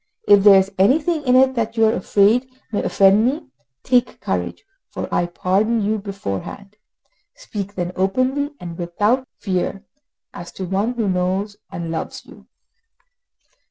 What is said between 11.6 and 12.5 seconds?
and loves you."